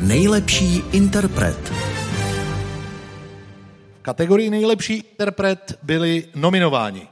[0.00, 1.72] Nejlepší interpret.
[3.98, 7.08] V kategorii nejlepší interpret byli nominováni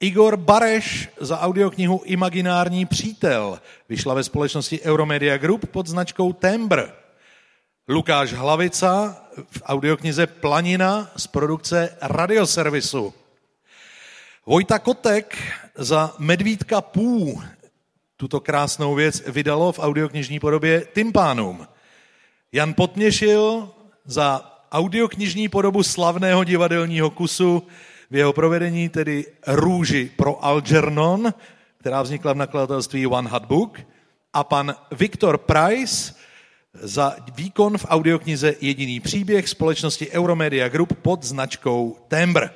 [0.00, 3.60] Igor Bareš za audioknihu Imaginární přítel.
[3.88, 6.82] Vyšla ve společnosti Euromedia Group pod značkou Tembr.
[7.88, 9.16] Lukáš Hlavica
[9.50, 13.14] v audioknize Planina z produkce Radioservisu.
[14.46, 15.38] Vojta Kotek
[15.74, 17.42] za Medvídka Pů
[18.16, 21.66] tuto krásnou věc vydalo v audioknižní podobě Tympánum.
[22.52, 23.68] Jan Potměšil
[24.04, 27.62] za audioknižní podobu slavného divadelního kusu
[28.10, 31.34] v jeho provedení, tedy Růži pro Algernon,
[31.78, 33.80] která vznikla v nakladatelství One Hot Book,
[34.32, 36.14] a pan Viktor Price
[36.74, 42.48] za výkon v audioknize Jediný příběh společnosti Euromedia Group pod značkou Tembr.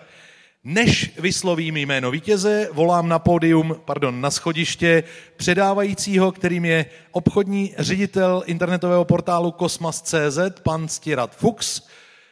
[0.66, 5.02] Než vyslovím jméno vítěze, volám na pódium, pardon, na schodiště
[5.36, 11.82] předávajícího, kterým je obchodní ředitel internetového portálu Kosmas.cz, pan Stirat Fuchs,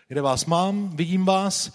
[0.09, 1.73] kde vás mám, vidím vás.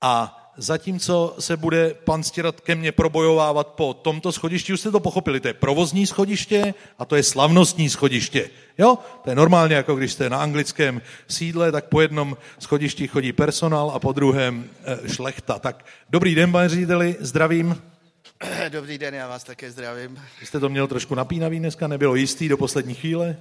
[0.00, 5.00] A zatímco se bude pan Stirat ke mně probojovávat po tomto schodišti, už jste to
[5.00, 8.50] pochopili, to je provozní schodiště a to je slavnostní schodiště.
[8.78, 13.32] Jo, to je normálně, jako když jste na anglickém sídle, tak po jednom schodišti chodí
[13.32, 15.58] personál a po druhém e, šlechta.
[15.58, 17.82] Tak dobrý den, pane řediteli, zdravím.
[18.68, 20.18] Dobrý den, já vás také zdravím.
[20.40, 23.36] Vy jste to měl trošku napínavý dneska, nebylo jistý do poslední chvíle?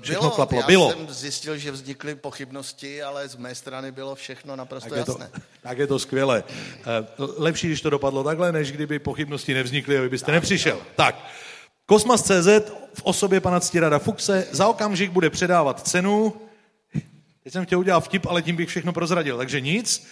[0.00, 0.60] Všechno bylo, klaplo.
[0.60, 0.92] Já bylo.
[0.92, 5.30] jsem zjistil, že vznikly pochybnosti, ale z mé strany bylo všechno naprosto tak je jasné.
[5.34, 6.44] To, tak je to skvělé.
[6.80, 6.84] Eh,
[7.36, 10.76] lepší, když to dopadlo takhle, než kdyby pochybnosti nevznikly a vy byste tak, nepřišel.
[10.76, 10.86] Tak.
[10.96, 11.30] tak.
[11.86, 12.48] Kosmas.cz
[12.94, 16.34] v osobě pana Ctirada Fuxe za okamžik bude předávat cenu.
[17.44, 20.06] Teď jsem chtěl udělat vtip, ale tím bych všechno prozradil, takže nic.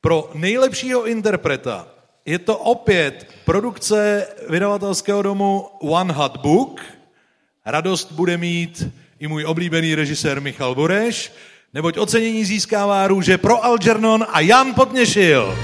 [0.00, 1.88] Pro nejlepšího interpreta
[2.24, 6.80] je to opět produkce vydavatelského domu One Hot Book.
[7.66, 8.88] Radost bude mít
[9.20, 11.32] i můj oblíbený režisér Michal Bureš,
[11.74, 15.58] neboť ocenění získává růže pro Algernon a Jan Potněšil.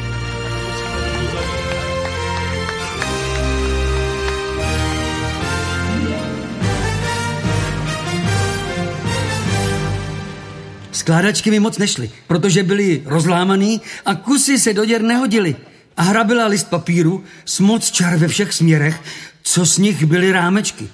[10.93, 15.57] Skládačky mi moc nešly, protože byly rozlámaný a kusy se do děr nehodily.
[15.97, 19.01] A hra byla list papíru s moc čar ve všech směrech,
[19.43, 20.89] co z nich byly rámečky.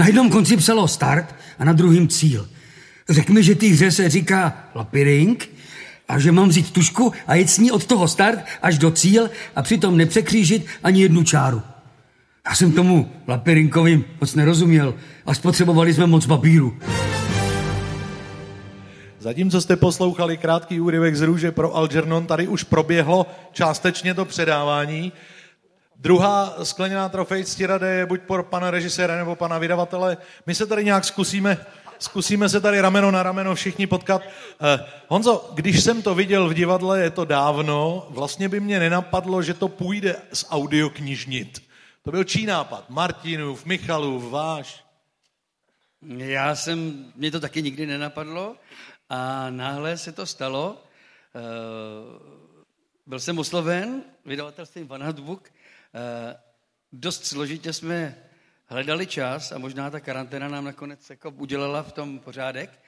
[0.00, 2.48] Na jednom konci psalo start a na druhém cíl.
[3.08, 5.48] Řekl mi, že té hře se říká lapiring
[6.08, 9.30] a že mám vzít tušku a jít s ní od toho start až do cíl
[9.56, 11.62] a přitom nepřekřížit ani jednu čáru.
[12.48, 14.94] Já jsem tomu lapirinkovi moc nerozuměl
[15.26, 16.78] a spotřebovali jsme moc papíru.
[19.18, 25.12] Zatímco jste poslouchali krátký úryvek z Růže pro Algernon, tady už proběhlo částečně to předávání.
[26.02, 30.16] Druhá skleněná trofej ctirade je buď pro pana režiséra nebo pana vydavatele.
[30.46, 31.66] My se tady nějak zkusíme,
[31.98, 34.22] zkusíme se tady rameno na rameno všichni potkat.
[34.22, 39.42] Eh, Honzo, když jsem to viděl v divadle, je to dávno, vlastně by mě nenapadlo,
[39.42, 41.62] že to půjde z audioknižnit.
[42.02, 42.90] To byl čí nápad?
[42.90, 44.84] Martinův, Michalův, váš?
[46.16, 48.56] Já jsem, mě to taky nikdy nenapadlo
[49.08, 50.82] a náhle se to stalo.
[51.34, 52.40] Eh,
[53.06, 55.50] byl jsem osloven vydavatelstvím Van Book,
[55.94, 56.36] Eh,
[56.92, 58.18] dost složitě jsme
[58.66, 62.80] hledali čas a možná ta karanténa nám nakonec jako udělala v tom pořádek,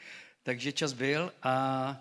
[0.42, 1.96] takže čas byl a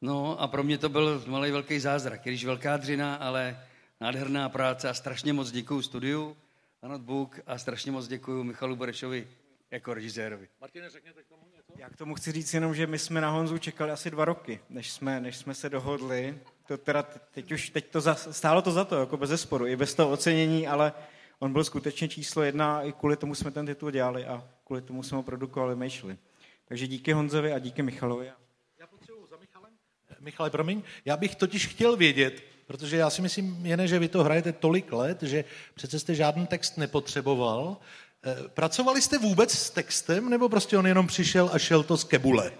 [0.00, 3.66] no a pro mě to byl malý velký zázrak, když velká dřina, ale
[4.00, 6.36] nádherná práce a strašně moc děkuju studiu
[6.82, 9.28] a notebook a strašně moc děkuju Michalu Borešovi
[9.70, 10.48] jako režisérovi.
[10.60, 11.72] Martine, řekněte k tomu něco?
[11.76, 14.60] Já k tomu chci říct jenom, že my jsme na Honzu čekali asi dva roky,
[14.70, 18.70] než jsme, než jsme se dohodli to teda teď už, teď to za, stálo to
[18.70, 20.92] za to, jako bez zesporu, i bez toho ocenění, ale
[21.38, 25.02] on byl skutečně číslo jedna, i kvůli tomu jsme ten titul dělali a kvůli tomu
[25.02, 26.18] jsme ho produkovali, myšli.
[26.68, 28.32] Takže díky Honzovi a díky Michalovi.
[28.78, 29.72] Já potřebuji za Michalem.
[30.20, 34.24] Michale, promiň, já bych totiž chtěl vědět, protože já si myslím, jen, že vy to
[34.24, 35.44] hrajete tolik let, že
[35.74, 37.76] přece jste žádný text nepotřeboval.
[38.24, 42.04] Eh, pracovali jste vůbec s textem, nebo prostě on jenom přišel a šel to z
[42.04, 42.52] kebule?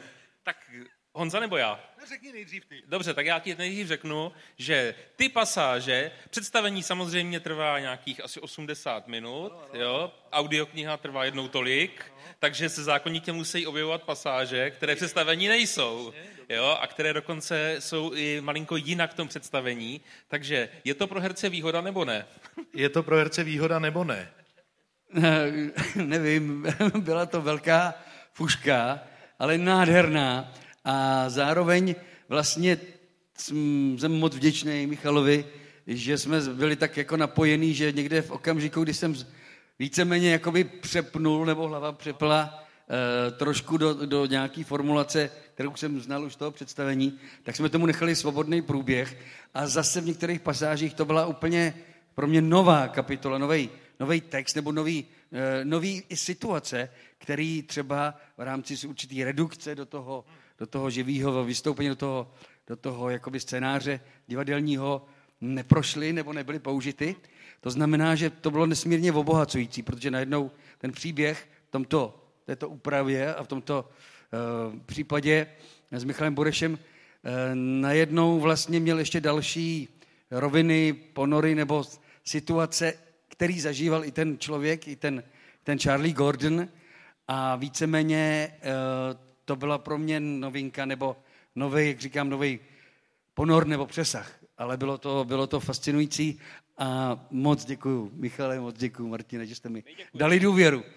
[0.45, 0.57] Tak
[1.17, 1.81] Honza nebo já?
[2.09, 2.83] řekni nejdřív ty.
[2.87, 9.09] Dobře, tak já ti nejdřív řeknu, že ty pasáže, představení samozřejmě trvá nějakých asi 80
[9.09, 9.81] minut, no, no.
[9.81, 12.23] jo, audiokniha trvá jednou tolik, no.
[12.39, 16.13] takže se zákonitě musí objevovat pasáže, které představení nejsou,
[16.49, 21.21] jo, a které dokonce jsou i malinko jinak v tom představení, takže je to pro
[21.21, 22.27] herce výhoda nebo ne?
[22.75, 24.33] Je to pro herce výhoda nebo ne?
[25.95, 26.67] Nevím,
[26.99, 27.95] byla to velká
[28.33, 29.01] fuška,
[29.39, 30.53] ale nádherná.
[30.87, 31.95] A zároveň
[32.29, 32.79] vlastně
[33.39, 35.47] jsem moc vděčný Michalovi,
[35.87, 39.15] že jsme byli tak jako napojení, že někde v okamžiku, kdy jsem
[39.79, 42.65] víceméně jakoby přepnul nebo hlava přepla,
[43.29, 47.69] e, trošku do, do nějaké formulace, kterou jsem znal už z toho představení, tak jsme
[47.69, 49.17] tomu nechali svobodný průběh.
[49.55, 51.75] A zase v některých pasážích to byla úplně
[52.15, 58.15] pro mě nová kapitola, nový nový text nebo nový, e, nový i situace, který třeba
[58.37, 60.25] v rámci určitý redukce do toho,
[60.59, 62.31] do toho živého vystoupení, do toho,
[62.67, 65.07] do toho jakoby scénáře divadelního
[65.41, 67.17] neprošly nebo nebyly použity.
[67.61, 73.35] To znamená, že to bylo nesmírně obohacující, protože najednou ten příběh v tomto, této úpravě
[73.35, 73.89] a v tomto
[74.73, 75.47] uh, případě
[75.91, 76.79] s Michalem Borešem uh,
[77.55, 79.89] najednou vlastně měl ještě další
[80.31, 81.85] roviny, ponory nebo
[82.25, 82.95] situace,
[83.29, 85.23] který zažíval i ten člověk, i ten,
[85.65, 86.69] ten Charlie Gordon
[87.29, 88.53] a víceméně
[89.11, 91.17] uh, to byla pro mě novinka nebo
[91.55, 92.61] nový, jak říkám, nový
[93.35, 94.33] ponor nebo přesah.
[94.59, 96.41] Ale bylo to, bylo to fascinující
[96.79, 99.85] a moc děkuju, Michale, moc děkuju, Martine, že jste mi
[100.15, 100.83] dali důvěru.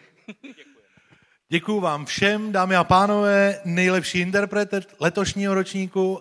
[1.52, 6.20] Děkuju vám všem, dámy a pánové, nejlepší interpret letošního ročníku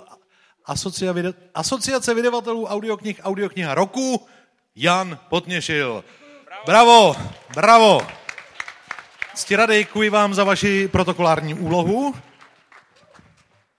[1.55, 4.27] Asociace vydavatelů audioknih Audiokniha roku,
[4.77, 6.05] Jan Potněšil.
[6.67, 7.17] Bravo,
[7.55, 8.18] bravo.
[9.39, 12.15] Ctirade děkuji vám za vaši protokolární úlohu.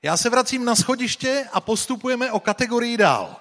[0.03, 3.35] Já se vracím na schodiště a postupujeme o kategorii dál.